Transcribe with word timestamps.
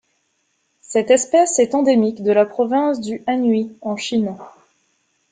Cette 0.81 1.11
espèce 1.11 1.59
est 1.59 1.75
endémique 1.75 2.23
de 2.23 2.31
la 2.31 2.47
province 2.47 2.99
du 3.01 3.23
Anhui 3.27 3.75
en 3.83 3.97
Chine. 3.97 4.35